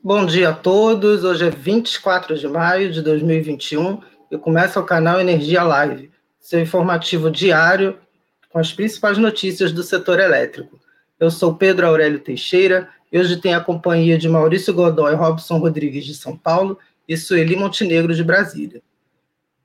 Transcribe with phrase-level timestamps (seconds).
[0.00, 1.24] Bom dia a todos.
[1.24, 7.28] Hoje é 24 de maio de 2021 e começa o canal Energia Live, seu informativo
[7.28, 7.98] diário
[8.48, 10.78] com as principais notícias do setor elétrico.
[11.18, 16.04] Eu sou Pedro Aurélio Teixeira e hoje tenho a companhia de Maurício Godoy Robson Rodrigues
[16.04, 16.78] de São Paulo
[17.08, 18.80] e Sueli Montenegro de Brasília.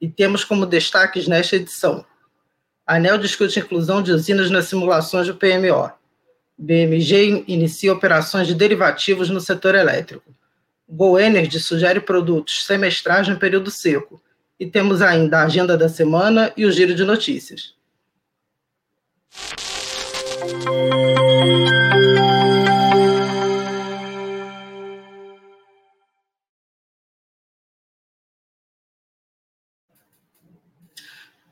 [0.02, 2.04] E temos como destaques nesta edição:
[2.88, 5.91] ANEL discute inclusão de usinas nas simulações do PMO.
[6.58, 10.34] BMG inicia operações de derivativos no setor elétrico.
[10.88, 14.21] Go Energy sugere produtos semestrais no período seco.
[14.60, 17.74] E temos ainda a agenda da semana e o giro de notícias.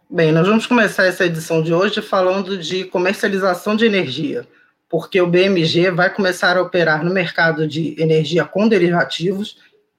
[0.10, 4.48] Bem, nós vamos começar essa edição de hoje falando de comercialização de energia
[4.92, 9.58] porque o BMG vai começar a operar no mercado de energia com derivativos,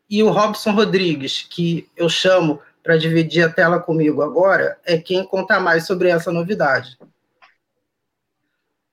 [0.09, 5.25] e o Robson Rodrigues, que eu chamo para dividir a tela comigo agora, é quem
[5.25, 6.99] conta mais sobre essa novidade.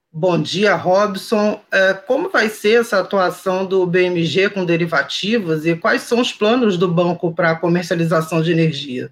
[0.09, 1.59] Bom dia, Robson.
[1.69, 6.77] É, como vai ser essa atuação do BMG com derivativos e quais são os planos
[6.77, 9.11] do banco para a comercialização de energia?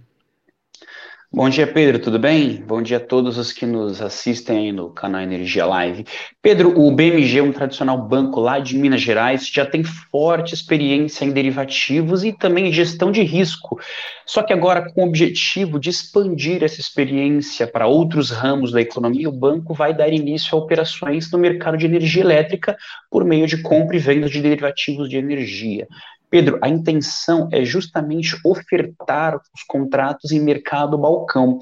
[1.30, 2.64] Bom dia, Pedro, tudo bem?
[2.66, 6.06] Bom dia a todos os que nos assistem aí no canal Energia Live.
[6.42, 11.32] Pedro, o BMG, um tradicional banco lá de Minas Gerais, já tem forte experiência em
[11.32, 13.78] derivativos e também em gestão de risco.
[14.26, 19.28] Só que agora, com o objetivo de expandir essa experiência para outros ramos da economia,
[19.28, 22.78] o banco vai dar início a operações no mercado de energia elétrica
[23.12, 25.88] por meio de compra e venda de derivativos de energia.
[26.30, 31.60] Pedro, a intenção é justamente ofertar os contratos em mercado balcão.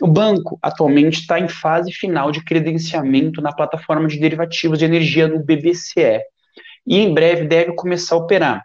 [0.00, 5.26] O banco atualmente está em fase final de credenciamento na plataforma de derivativos de energia
[5.26, 6.20] no BBCE
[6.86, 8.62] e em breve deve começar a operar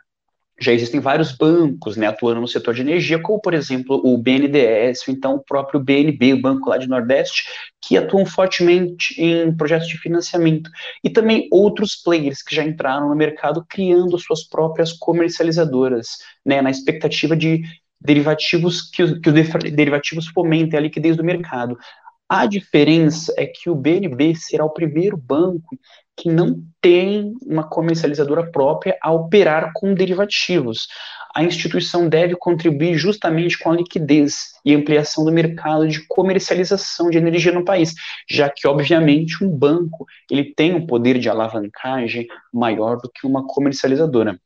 [0.60, 5.08] já existem vários bancos né, atuando no setor de energia, como, por exemplo, o BNDES,
[5.08, 7.46] ou então o próprio BNB, o Banco lá de Nordeste,
[7.82, 10.70] que atuam fortemente em projetos de financiamento.
[11.04, 16.70] E também outros players que já entraram no mercado criando suas próprias comercializadoras, né, na
[16.70, 17.62] expectativa de
[18.02, 19.36] derivativos que, que os
[19.72, 21.78] derivativos fomentem a liquidez do mercado.
[22.30, 25.76] A diferença é que o BNB será o primeiro banco
[26.20, 30.88] que não tem uma comercializadora própria a operar com derivativos.
[31.34, 34.36] A instituição deve contribuir justamente com a liquidez
[34.66, 37.94] e ampliação do mercado de comercialização de energia no país,
[38.30, 43.48] já que, obviamente, um banco ele tem um poder de alavancagem maior do que uma
[43.48, 44.38] comercializadora.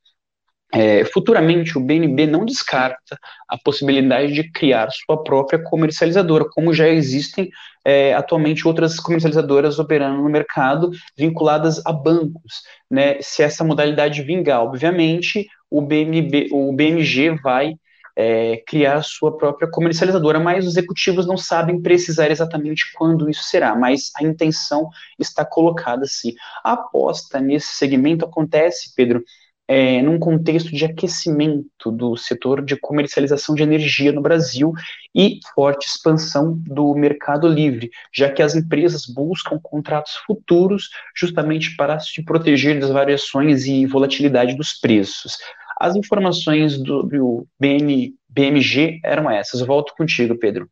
[0.75, 6.89] É, futuramente, o BNB não descarta a possibilidade de criar sua própria comercializadora, como já
[6.89, 7.51] existem
[7.85, 12.63] é, atualmente outras comercializadoras operando no mercado vinculadas a bancos.
[12.89, 13.21] Né?
[13.21, 17.75] Se essa modalidade vingar, obviamente, o, BNB, o BMG vai
[18.15, 23.75] é, criar sua própria comercializadora, mas os executivos não sabem precisar exatamente quando isso será,
[23.75, 24.89] mas a intenção
[25.19, 26.33] está colocada sim.
[26.63, 29.23] A aposta nesse segmento acontece, Pedro,
[29.67, 34.73] é, num contexto de aquecimento do setor de comercialização de energia no Brasil
[35.15, 41.99] e forte expansão do mercado livre, já que as empresas buscam contratos futuros justamente para
[41.99, 45.37] se proteger das variações e volatilidade dos preços.
[45.79, 49.61] As informações do, do BMG eram essas.
[49.61, 50.69] Volto contigo, Pedro.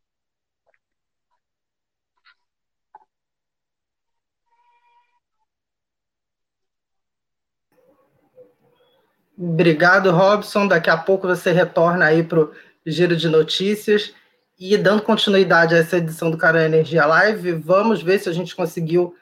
[9.44, 10.68] Obrigado, Robson.
[10.68, 12.52] Daqui a pouco você retorna aí para o
[12.86, 14.14] giro de notícias.
[14.60, 18.56] E dando continuidade a essa edição do Cara Energia Live, vamos ver se a gente
[18.56, 19.16] conseguiu.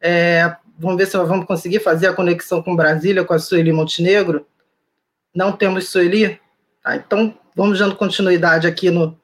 [0.00, 3.72] É, vamos ver se nós vamos conseguir fazer a conexão com Brasília, com a Sueli
[3.72, 4.46] Montenegro.
[5.34, 6.38] Não temos Sueli?
[6.80, 9.18] Tá, então, vamos dando continuidade aqui no,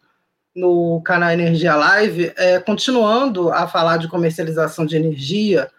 [0.53, 2.33] no canal Energia Live.
[2.37, 5.71] É, continuando a falar de comercialização de energia,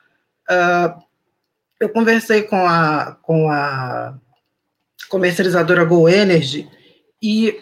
[0.50, 0.98] uh,
[1.78, 4.18] eu conversei com a, com a
[5.10, 6.68] comercializadora Go Energy,
[7.22, 7.60] e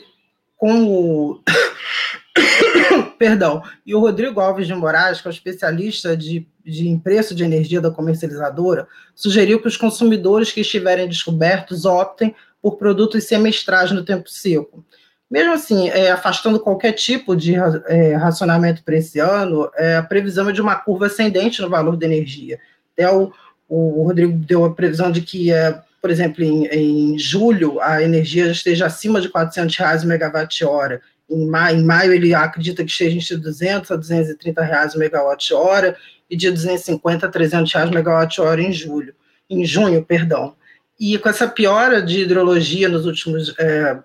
[0.57, 1.41] com o.
[3.17, 7.43] Perdão, e o Rodrigo Alves de Moraes, que é o especialista de, de preço de
[7.43, 14.03] energia da comercializadora, sugeriu que os consumidores que estiverem descobertos optem por produtos semestrais no
[14.03, 14.85] tempo seco.
[15.29, 17.55] Mesmo assim, é, afastando qualquer tipo de
[17.87, 21.95] é, racionamento para esse ano, é, a previsão é de uma curva ascendente no valor
[21.95, 22.59] da energia.
[22.93, 23.31] Até o,
[23.67, 28.51] o Rodrigo deu a previsão de que é, por exemplo, em, em julho, a energia
[28.51, 31.01] esteja acima de 400 reais o megawatt-hora.
[31.29, 35.95] Em maio, em maio, ele acredita que esteja entre 200 a 230 reais o megawatt-hora
[36.29, 39.13] e de 250 a 300 reais o megawatt-hora em julho,
[39.49, 40.55] em junho, perdão.
[40.99, 43.53] E com essa piora de hidrologia nos últimos.
[43.59, 43.97] É,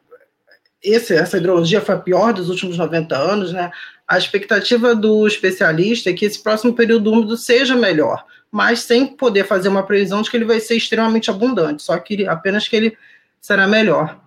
[0.82, 3.70] esse, essa hidrologia foi a pior dos últimos 90 anos, né?
[4.06, 8.22] A expectativa do especialista é que esse próximo período úmido seja melhor,
[8.54, 12.24] mas sem poder fazer uma previsão de que ele vai ser extremamente abundante, só que
[12.24, 12.96] apenas que ele
[13.40, 14.20] será melhor.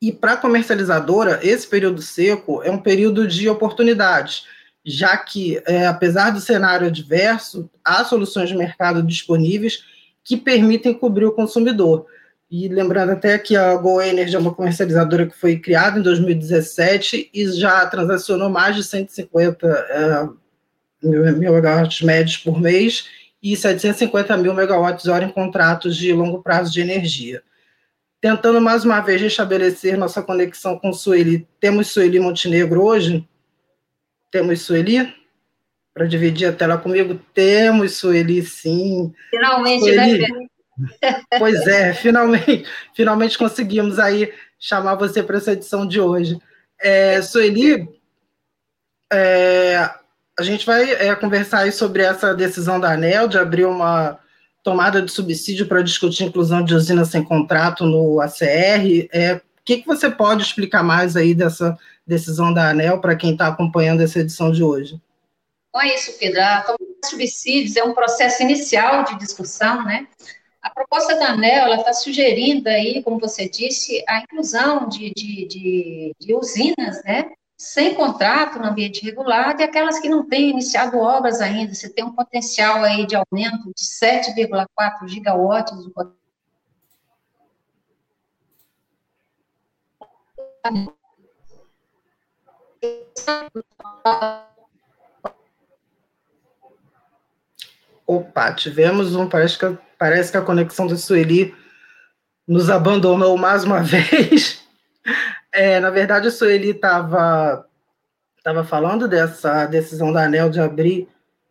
[0.00, 4.46] E para a comercializadora, esse período seco é um período de oportunidades,
[4.82, 9.84] já que, é, apesar do cenário adverso, há soluções de mercado disponíveis
[10.24, 12.06] que permitem cobrir o consumidor.
[12.50, 17.28] E lembrando até que a Go Energy é uma comercializadora que foi criada em 2017
[17.34, 20.47] e já transacionou mais de 150 é,
[21.02, 23.08] megawatts médios por mês
[23.42, 27.42] e 750 mil megawatts hora em contratos de longo prazo de energia.
[28.20, 31.46] Tentando mais uma vez restabelecer nossa conexão com Sueli.
[31.60, 33.26] Temos Sueli Montenegro hoje?
[34.30, 35.14] Temos Sueli?
[35.98, 37.20] para dividir a tela comigo.
[37.34, 39.12] Temos, Sueli, sim.
[39.30, 40.20] Finalmente, né, Sueli.
[40.20, 40.48] né,
[41.38, 46.38] Pois é, finalmente, finalmente conseguimos aí chamar você para essa edição de hoje.
[46.80, 47.88] É, Sueli,
[49.12, 49.90] é,
[50.38, 54.18] a gente vai é, conversar aí sobre essa decisão da ANEL de abrir uma
[54.62, 59.08] tomada de subsídio para discutir inclusão de usinas sem contrato no ACR.
[59.12, 61.76] É, o que, que você pode explicar mais aí dessa
[62.06, 65.00] decisão da ANEL para quem está acompanhando essa edição de hoje?
[65.74, 66.40] Não é isso, Pedro.
[66.40, 70.06] A tomada de subsídios é um processo inicial de discussão, né?
[70.62, 76.14] A proposta da ANEL está sugerindo aí, como você disse, a inclusão de, de, de,
[76.18, 77.28] de usinas, né?
[77.58, 81.74] Sem contrato no ambiente regulado e aquelas que não têm iniciado obras ainda.
[81.74, 85.92] Você tem um potencial aí de aumento de 7,4 gigawatts do
[98.06, 99.28] Opa, tivemos um.
[99.28, 101.54] Parece que, parece que a conexão do Sueli
[102.46, 104.62] nos abandonou mais uma vez.
[105.52, 107.64] É, na verdade, o Sueli estava
[108.42, 111.08] tava falando dessa decisão da ANEL de abrir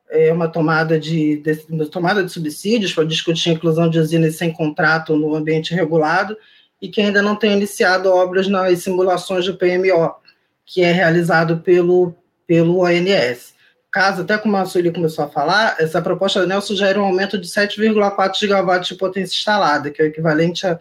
[0.09, 4.35] é, uma tomada de, de, uma tomada de subsídios para discutir a inclusão de usinas
[4.35, 6.35] sem contrato no ambiente regulado
[6.81, 10.15] e que ainda não tem iniciado obras nas simulações do PMO,
[10.65, 12.15] que é realizado pelo,
[12.47, 13.57] pelo ONS
[13.97, 17.35] caso, até como a Sueli começou a falar, essa proposta da ANEL sugere um aumento
[17.35, 20.79] de 7,4 gigawatts de potência instalada, que é o equivalente a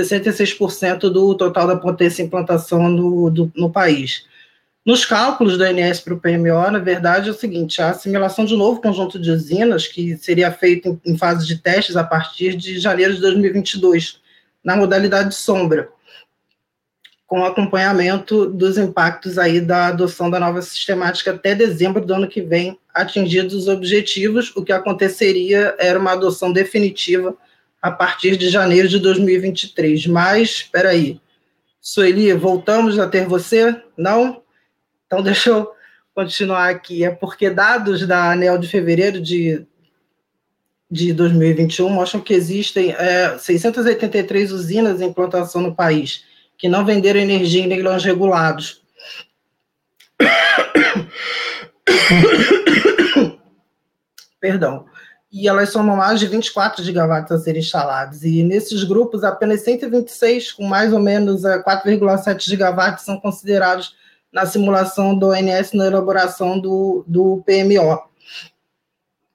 [0.00, 4.26] 66% do total da potência em implantação no, do, no país.
[4.84, 8.56] Nos cálculos do ANS para o PMO, na verdade, é o seguinte: a assimilação de
[8.56, 12.78] novo conjunto de usinas, que seria feito em, em fase de testes a partir de
[12.78, 14.20] janeiro de 2022,
[14.62, 15.90] na modalidade sombra
[17.26, 22.40] com acompanhamento dos impactos aí da adoção da nova sistemática até dezembro do ano que
[22.40, 27.36] vem, atingidos os objetivos, o que aconteceria era uma adoção definitiva
[27.80, 30.06] a partir de janeiro de 2023.
[30.06, 31.20] Mas, espera aí,
[31.80, 33.80] Sueli, voltamos a ter você?
[33.96, 34.42] Não?
[35.06, 35.70] Então, deixa eu
[36.14, 37.04] continuar aqui.
[37.04, 39.64] É porque dados da ANEL de fevereiro de,
[40.90, 46.24] de 2021 mostram que existem é, 683 usinas em implantação no país,
[46.58, 48.82] que não venderam energia em leilões regulados.
[54.40, 54.86] Perdão.
[55.38, 58.24] E elas somam mais de 24 gigawatts a serem instalados.
[58.24, 63.94] E nesses grupos, apenas 126, com mais ou menos 4,7 é, gigawatts, são considerados
[64.32, 68.02] na simulação do ONS na elaboração do, do PMO.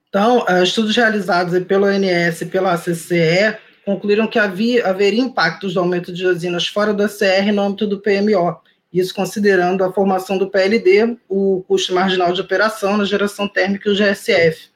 [0.08, 5.80] Então, é, estudos realizados pelo ONS e pela CCE concluíram que havia, haveria impactos do
[5.80, 8.60] aumento de usinas fora da CR no âmbito do PMO,
[8.92, 13.92] isso considerando a formação do PLD, o custo marginal de operação na geração térmica e
[13.92, 14.71] o GSF.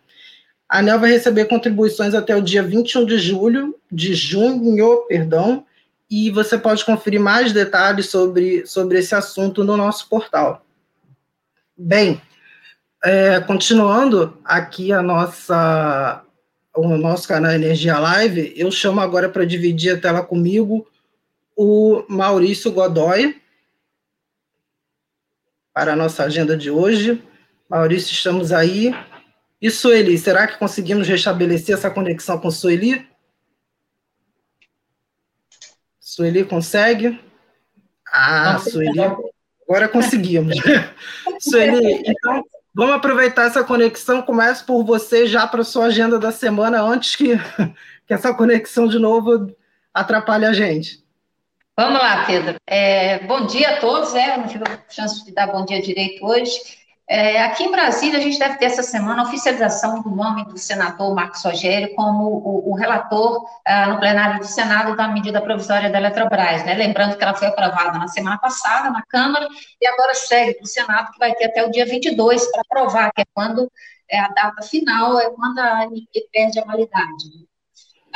[0.68, 5.64] A ANEL vai receber contribuições até o dia 21 de julho, de junho, perdão,
[6.10, 10.64] e você pode conferir mais detalhes sobre, sobre esse assunto no nosso portal.
[11.76, 12.20] Bem,
[13.04, 16.24] é, continuando aqui a nossa,
[16.74, 20.86] o nosso canal Energia Live, eu chamo agora para dividir a tela comigo
[21.56, 23.40] o Maurício Godoy,
[25.72, 27.22] para a nossa agenda de hoje.
[27.68, 28.94] Maurício, estamos aí.
[29.60, 33.08] E Sueli, será que conseguimos restabelecer essa conexão com Sueli?
[35.98, 37.20] Sueli consegue?
[38.12, 39.00] Ah, Sueli,
[39.68, 40.56] agora conseguimos.
[41.40, 42.44] Sueli, então
[42.76, 44.20] Vamos aproveitar essa conexão.
[44.20, 47.30] Começo por você já para sua agenda da semana, antes que,
[48.06, 49.50] que essa conexão de novo
[49.94, 51.02] atrapalhe a gente.
[51.74, 52.56] Vamos lá, Pedro.
[52.66, 54.14] É, bom dia a todos.
[54.14, 56.52] É, eu não tive a chance de dar bom dia direito hoje.
[57.08, 60.58] É, aqui em Brasília, a gente deve ter essa semana a oficialização do nome do
[60.58, 65.88] senador Marcos Rogério como o, o relator ah, no plenário do Senado da medida provisória
[65.88, 66.74] da Eletrobras, né?
[66.74, 69.46] Lembrando que ela foi aprovada na semana passada na Câmara
[69.80, 73.12] e agora segue para o Senado, que vai ter até o dia 22 para aprovar,
[73.12, 73.70] que é quando
[74.10, 77.46] é a data final, é quando a ANP perde a validade.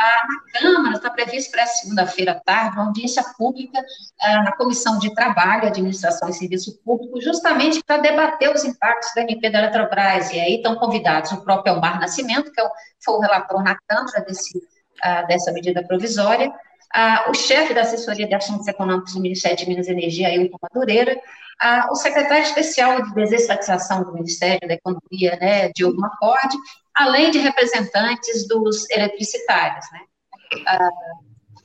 [0.03, 3.85] Ah, na Câmara está previsto para segunda-feira à tarde uma audiência pública
[4.23, 9.21] ah, na Comissão de Trabalho, Administração e Serviço Público, justamente para debater os impactos da
[9.21, 10.33] MP da Eletrobras.
[10.33, 12.71] E aí estão convidados o próprio Elmar Nascimento, que é o,
[13.05, 14.59] foi o relator na Câmara desse,
[15.03, 16.51] ah, dessa medida provisória,
[16.95, 20.57] ah, o chefe da assessoria de assuntos econômicos do Ministério de Minas e Energia, Ailton
[20.63, 21.21] Madureira,
[21.61, 26.57] ah, o secretário especial de desestatização do Ministério da Economia, né, Diogo Macorde,
[26.95, 30.01] além de representantes dos eletricitários, né.
[30.67, 30.91] Ah,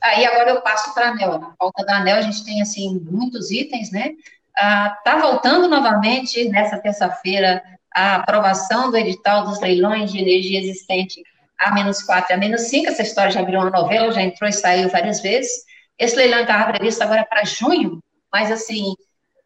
[0.02, 1.38] aí agora eu passo para a ANEL.
[1.38, 4.12] Na pauta da ANEL a gente tem, assim, muitos itens, né.
[4.56, 7.62] Está ah, voltando novamente, nessa terça-feira,
[7.94, 11.22] a aprovação do edital dos leilões de energia existente
[11.58, 14.48] a menos 4 e a menos 5, essa história já virou uma novela, já entrou
[14.48, 15.50] e saiu várias vezes.
[15.98, 18.94] Esse leilão estava previsto agora para junho, mas assim,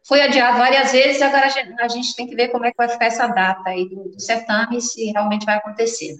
[0.07, 1.45] foi adiado várias vezes, agora
[1.79, 4.81] a gente, tem que ver como é que vai ficar essa data aí do, certame,
[4.81, 6.15] se realmente vai acontecer.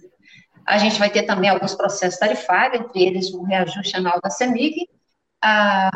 [0.66, 4.88] A gente vai ter também alguns processos tarifários, entre eles o reajuste anual da CEMIG.
[5.44, 5.90] Ah,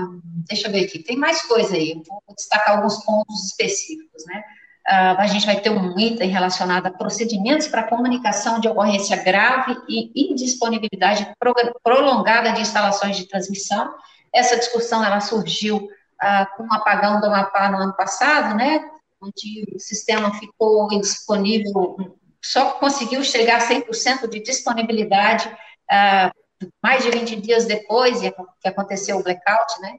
[0.48, 4.44] deixa eu ver aqui, tem mais coisa aí, vou destacar alguns pontos específicos, né?
[4.88, 9.76] Uh, a gente vai ter um item relacionado a procedimentos para comunicação de ocorrência grave
[9.90, 11.28] e indisponibilidade
[11.84, 13.96] prolongada de instalações de transmissão.
[14.32, 15.90] Essa discussão ela surgiu
[16.22, 18.84] uh, com o apagão do Amapá no ano passado, né,
[19.22, 27.12] onde o sistema ficou indisponível, só conseguiu chegar a 100% de disponibilidade uh, mais de
[27.12, 28.20] 20 dias depois
[28.62, 29.98] que aconteceu o blackout, né,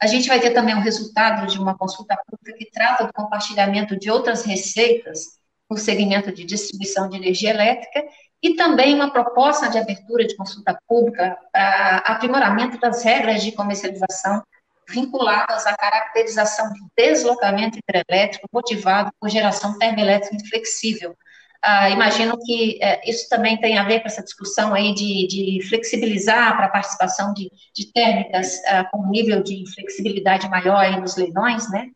[0.00, 3.98] a gente vai ter também o resultado de uma consulta pública que trata do compartilhamento
[3.98, 5.36] de outras receitas
[5.70, 8.04] no segmento de distribuição de energia elétrica
[8.42, 14.42] e também uma proposta de abertura de consulta pública para aprimoramento das regras de comercialização
[14.88, 21.16] vinculadas à caracterização de deslocamento hidrelétrico motivado por geração termoelétrica inflexível,
[21.62, 25.68] ah, imagino que é, isso também tem a ver com essa discussão aí de, de
[25.68, 31.16] flexibilizar para a participação de, de térmicas ah, com nível de flexibilidade maior aí nos
[31.16, 31.88] leilões, né,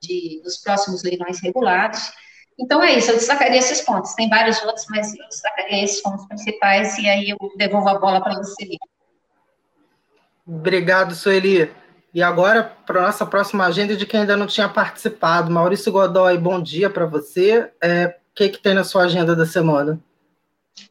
[0.00, 2.10] de, dos próximos leilões regulados.
[2.58, 4.14] Então, é isso, eu destacaria esses pontos.
[4.14, 8.22] Tem vários outros, mas eu destacaria esses pontos principais e aí eu devolvo a bola
[8.22, 8.76] para você.
[10.46, 11.70] Obrigado, Sueli.
[12.12, 15.50] E agora, para nossa próxima agenda de quem ainda não tinha participado.
[15.50, 17.70] Maurício Godoy, bom dia para você.
[17.80, 20.00] É, que, que tem na sua agenda da semana?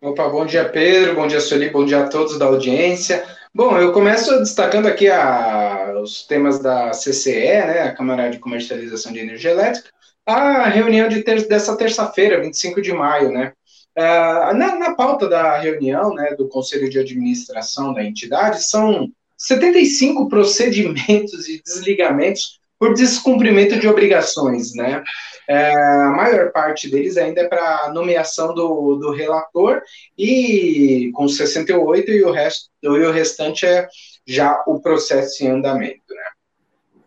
[0.01, 3.25] Opa, bom dia, Pedro, bom dia, Sueli, bom dia a todos da audiência.
[3.53, 9.11] Bom, eu começo destacando aqui a, os temas da CCE, né, a Câmara de Comercialização
[9.11, 9.89] de Energia Elétrica,
[10.27, 13.51] a reunião de ter, dessa terça-feira, 25 de maio, né,
[13.97, 20.27] uh, na, na pauta da reunião, né, do Conselho de Administração da entidade, são 75
[20.27, 25.03] procedimentos e desligamentos por descumprimento de obrigações, né,
[25.49, 29.81] é, a maior parte deles ainda é para nomeação do, do relator,
[30.17, 33.87] e com 68, e o, resto, e o restante é
[34.27, 36.03] já o processo em andamento.
[36.09, 36.23] Né?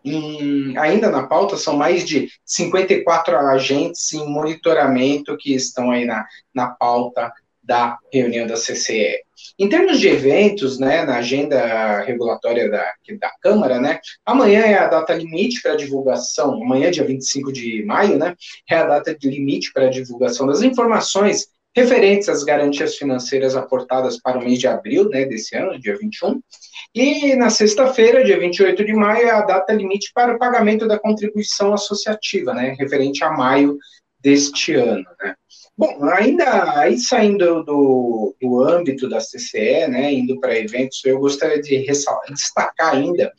[0.05, 6.25] Em, ainda na pauta, são mais de 54 agentes em monitoramento que estão aí na,
[6.53, 7.31] na pauta
[7.63, 9.21] da reunião da CCE.
[9.57, 14.87] Em termos de eventos, né, na agenda regulatória da, da Câmara, né, amanhã é a
[14.87, 18.35] data limite para divulgação, amanhã, dia 25 de maio, né,
[18.69, 24.37] é a data de limite para divulgação das informações referentes às garantias financeiras aportadas para
[24.37, 26.39] o mês de abril, né, desse ano, dia 21,
[26.93, 30.99] e na sexta-feira, dia 28 de maio, é a data limite para o pagamento da
[30.99, 33.77] contribuição associativa, né, referente a maio
[34.19, 35.35] deste ano, né.
[35.75, 41.59] Bom, ainda aí saindo do, do âmbito da CCE, né, indo para eventos, eu gostaria
[41.59, 41.83] de
[42.29, 43.33] destacar ainda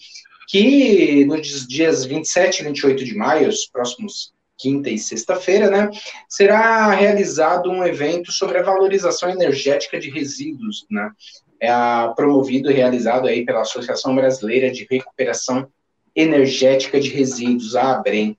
[0.49, 5.91] que nos dias 27 e 28 de maio, os próximos quinta e sexta-feira, né,
[6.29, 11.11] será realizado um evento sobre a valorização energética de resíduos, né,
[11.61, 11.71] é
[12.17, 15.69] promovido e realizado aí pela Associação Brasileira de Recuperação
[16.17, 18.37] Energética de Resíduos, a ABREM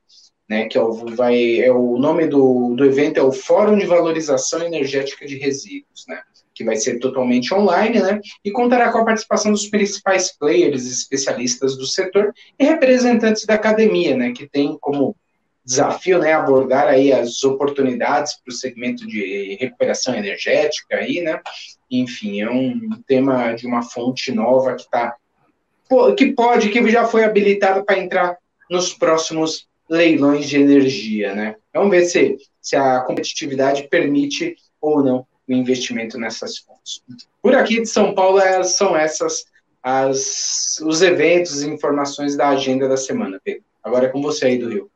[0.48, 3.86] né, que é o, vai, é o nome do, do evento é o Fórum de
[3.86, 6.22] Valorização Energética de Resíduos, né,
[6.54, 11.76] que vai ser totalmente online, né, e contará com a participação dos principais players especialistas
[11.76, 15.16] do setor e representantes da academia, né, que tem como
[15.66, 21.40] desafio, né, abordar aí as oportunidades para o segmento de recuperação energética aí, né,
[21.90, 25.16] enfim, é um tema de uma fonte nova que está
[26.18, 28.38] que pode, que já foi habilitada para entrar
[28.70, 31.56] nos próximos leilões de energia, né?
[31.74, 37.02] Vamos ver se, se a competitividade permite ou não o investimento nessas fontes.
[37.42, 39.46] Por aqui de São Paulo, são essas
[39.86, 43.64] as, os eventos e informações da agenda da semana, Pedro.
[43.84, 44.90] Agora é com você aí do Rio.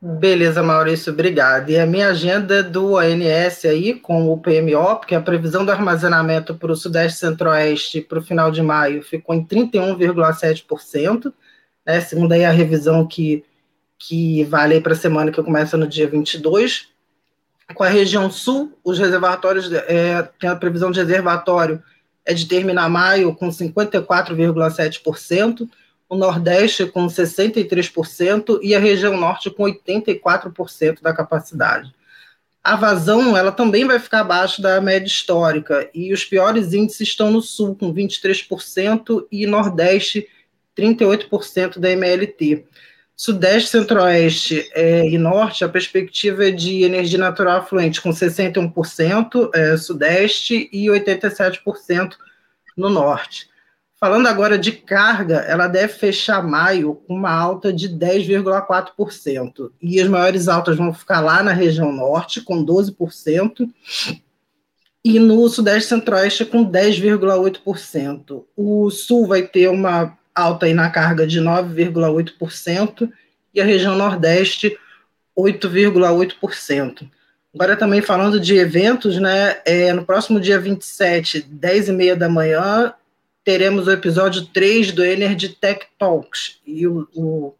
[0.00, 1.70] Beleza, Maurício, obrigado.
[1.70, 6.54] E a minha agenda do ONS aí, com o PMO, porque a previsão do armazenamento
[6.54, 11.32] para o Sudeste Centro-Oeste para o final de maio ficou em 31,7%,
[11.84, 13.42] né, segundo aí a revisão que,
[13.98, 16.88] que vale para a semana que começa no dia 22.
[17.74, 21.82] Com a região sul, os reservatórios, é, tem a previsão de reservatório
[22.24, 25.68] é de terminar maio com 54,7%,
[26.08, 31.92] o Nordeste com 63% e a região Norte com 84% da capacidade.
[32.62, 37.30] A vazão ela também vai ficar abaixo da média histórica e os piores índices estão
[37.30, 40.26] no Sul com 23% e Nordeste
[40.76, 42.64] 38% da MLT.
[43.16, 49.76] Sudeste, Centro-Oeste é, e Norte, a perspectiva é de energia natural fluente com 61% é,
[49.76, 52.14] Sudeste e 87%
[52.76, 53.48] no Norte.
[54.04, 59.70] Falando agora de carga, ela deve fechar maio com uma alta de 10,4%.
[59.80, 63.66] E as maiores altas vão ficar lá na região norte, com 12%,
[65.02, 68.44] e no Sudeste Centro-Oeste, com 10,8%.
[68.56, 73.10] O Sul vai ter uma alta aí na carga de 9,8%,
[73.54, 74.76] e a região Nordeste,
[75.38, 77.08] 8,8%.
[77.54, 79.58] Agora também falando de eventos, né?
[79.64, 82.92] É, no próximo dia 27, 10 e meia da manhã,
[83.44, 86.58] teremos o episódio 3 do Energy Tech Talks.
[86.66, 87.54] E o, o,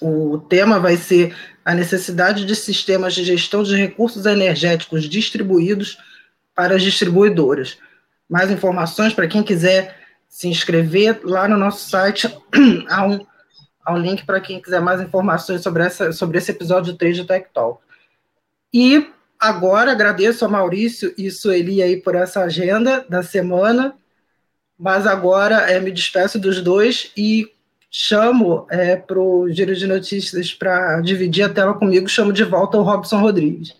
[0.00, 5.96] o tema vai ser a necessidade de sistemas de gestão de recursos energéticos distribuídos
[6.52, 7.78] para as distribuidoras.
[8.28, 10.03] Mais informações para quem quiser
[10.34, 12.26] se inscrever lá no nosso site
[12.88, 13.24] há um,
[13.84, 17.26] há um link para quem quiser mais informações sobre, essa, sobre esse episódio 3 do
[17.26, 17.80] Tech Talk.
[18.72, 23.94] E agora agradeço a Maurício e Sueli aí por essa agenda da semana
[24.78, 27.48] mas agora é, me despeço dos dois e
[27.90, 32.76] chamo é, para o Giro de Notícias para dividir a tela comigo, chamo de volta
[32.76, 33.76] o Robson Rodrigues.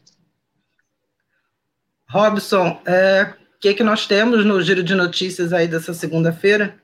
[2.09, 6.74] Robson, é, que, que nós temos no Giro de Notícias aí dessa segunda-feira?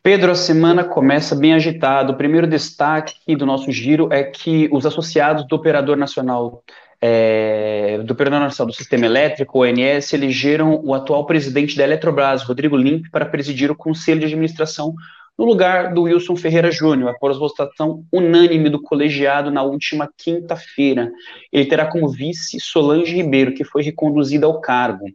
[0.00, 2.12] Pedro, a semana começa bem agitada.
[2.12, 6.62] O primeiro destaque do nosso giro é que os associados do Operador Nacional
[7.02, 12.76] é, do Operador Nacional do Sistema Elétrico, ONS, elegeram o atual presidente da Eletrobras, Rodrigo
[12.76, 14.94] Limp, para presidir o Conselho de Administração
[15.36, 21.10] no lugar do Wilson Ferreira Júnior, após votação unânime do colegiado na última quinta-feira.
[21.52, 25.06] Ele terá como vice Solange Ribeiro, que foi reconduzida ao cargo.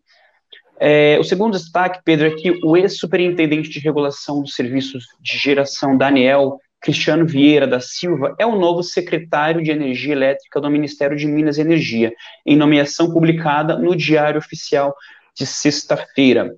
[0.79, 5.97] É, o segundo destaque, Pedro, é que o ex-superintendente de regulação dos serviços de geração,
[5.97, 11.25] Daniel Cristiano Vieira da Silva, é o novo secretário de Energia Elétrica do Ministério de
[11.25, 12.13] Minas e Energia,
[12.45, 14.93] em nomeação publicada no Diário Oficial
[15.35, 16.53] de sexta-feira.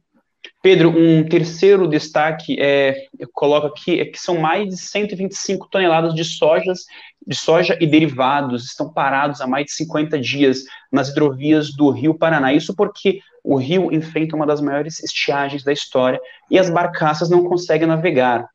[0.62, 6.14] Pedro, um terceiro destaque é, eu coloco aqui é que são mais de 125 toneladas
[6.14, 6.86] de sojas,
[7.28, 12.18] de soja e derivados estão parados há mais de 50 dias nas hidrovias do Rio
[12.18, 12.54] Paraná.
[12.54, 17.44] Isso porque o rio enfrenta uma das maiores estiagens da história e as barcaças não
[17.44, 18.48] conseguem navegar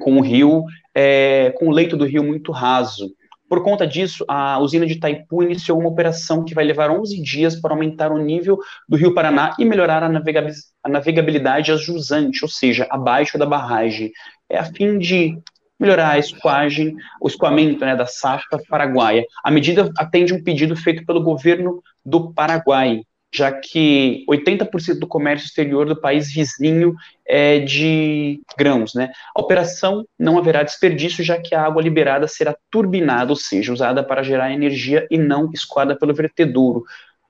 [0.00, 0.62] com o rio,
[0.94, 3.10] é, com o leito do rio muito raso.
[3.48, 7.56] Por conta disso, a usina de Itaipu iniciou uma operação que vai levar 11 dias
[7.60, 12.86] para aumentar o nível do rio Paraná e melhorar a, navegabilidade a jusante, ou seja,
[12.90, 14.10] abaixo da barragem,
[14.50, 15.38] é a fim de
[15.78, 19.24] melhorar a escoagem, o escoamento né, da safra paraguaia.
[19.44, 23.02] A medida atende um pedido feito pelo governo do Paraguai,
[23.34, 26.94] já que 80% do comércio exterior do país vizinho
[27.26, 29.10] é de grãos, né?
[29.34, 34.02] A operação não haverá desperdício, já que a água liberada será turbinada, ou seja, usada
[34.02, 36.84] para gerar energia e não escoada pelo vertedouro.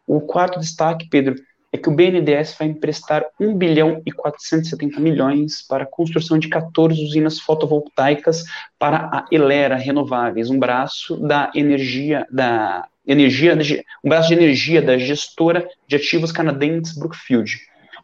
[0.07, 1.35] O quarto destaque, Pedro,
[1.77, 6.49] é que o BNDES vai emprestar 1 bilhão e 470 milhões para a construção de
[6.49, 8.45] 14 usinas fotovoltaicas
[8.79, 13.57] para a Elera Renováveis, um braço da energia da energia,
[14.03, 17.61] um braço de energia da gestora de ativos canadenses Brookfield.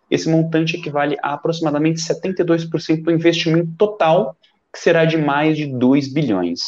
[0.09, 4.37] Esse montante equivale a aproximadamente 72% do investimento total,
[4.73, 6.61] que será de mais de 2 bilhões.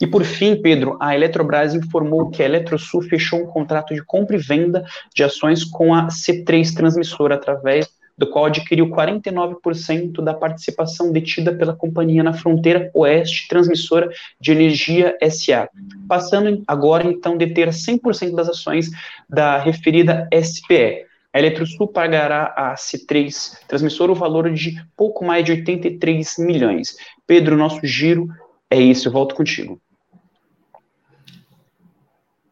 [0.00, 4.36] E por fim, Pedro, a Eletrobras informou que a Eletrosul fechou um contrato de compra
[4.36, 11.12] e venda de ações com a C3 Transmissora através do qual adquiriu 49% da participação
[11.12, 15.68] detida pela companhia na fronteira oeste transmissora de energia SA,
[16.08, 18.90] passando agora então a deter 100% das ações
[19.28, 21.04] da referida SPE.
[21.32, 26.96] A Eletrosul pagará a C3 transmissora o valor de pouco mais de 83 milhões.
[27.26, 28.28] Pedro, nosso giro
[28.70, 29.78] é isso, eu volto contigo.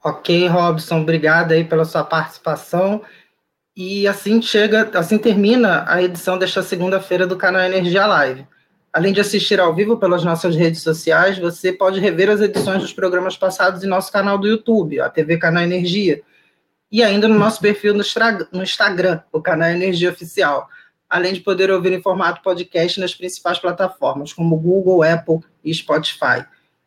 [0.07, 3.01] Ok, Robson, obrigado aí pela sua participação.
[3.75, 8.47] E assim chega, assim termina a edição desta segunda-feira do canal Energia Live.
[8.93, 12.93] Além de assistir ao vivo pelas nossas redes sociais, você pode rever as edições dos
[12.93, 16.21] programas passados em nosso canal do YouTube, a TV Canal Energia,
[16.93, 20.69] e ainda no nosso perfil no Instagram, o Canal Energia Oficial,
[21.09, 26.45] além de poder ouvir em formato podcast nas principais plataformas, como Google, Apple e Spotify.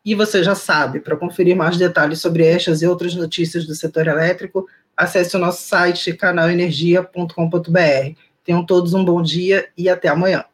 [0.08, 4.06] E você já sabe, para conferir mais detalhes sobre estas e outras notícias do setor
[4.06, 4.66] elétrico,
[4.96, 8.16] acesse o nosso site canalenergia.com.br.
[8.42, 10.46] Tenham todos um bom dia e até amanhã.